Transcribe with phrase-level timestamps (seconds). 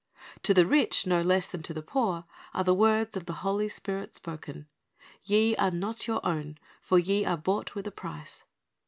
[0.41, 2.23] To the rich no less than to the poor
[2.55, 4.65] are the words of the Holy Spirit spoken,
[5.23, 8.43] "Ye are not your own; for ye are bought with a price."